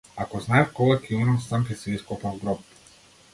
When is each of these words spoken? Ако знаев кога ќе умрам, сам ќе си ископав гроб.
Ако 0.23 0.39
знаев 0.45 0.71
кога 0.79 0.95
ќе 1.03 1.13
умрам, 1.19 1.37
сам 1.49 1.67
ќе 1.69 1.77
си 1.83 1.95
ископав 1.99 2.41
гроб. 2.47 2.67